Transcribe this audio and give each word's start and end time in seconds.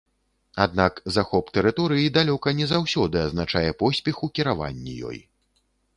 Аднак 0.63 0.93
захоп 1.17 1.51
тэрыторыі 1.57 2.13
далёка 2.17 2.55
не 2.61 2.65
заўсёды 2.73 3.17
азначае 3.27 3.67
поспех 3.85 4.15
у 4.29 4.31
кіраванні 4.39 5.01
ёй. 5.13 5.19